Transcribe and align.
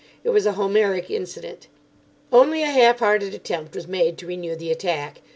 It 0.23 0.31
was 0.31 0.47
a 0.47 0.53
Homeric 0.53 1.11
incident. 1.11 1.67
Only 2.33 2.63
a 2.63 2.71
half 2.71 2.97
hearted 2.97 3.35
attempt 3.35 3.75
was 3.75 3.87
made 3.87 4.17
to 4.17 4.25
renew 4.25 4.55
the 4.55 4.71
attack. 4.71 5.21